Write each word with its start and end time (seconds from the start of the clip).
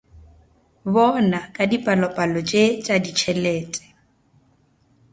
Bona 0.93 1.39
ka 1.55 1.63
dipalopalo 1.71 2.39
tše 2.49 2.63
tša 2.83 2.95
ditšhelete. 3.03 3.83